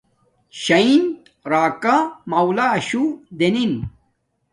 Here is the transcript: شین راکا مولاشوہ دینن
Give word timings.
شین 0.61 0.95
راکا 1.51 1.97
مولاشوہ 2.31 3.07
دینن 3.37 3.73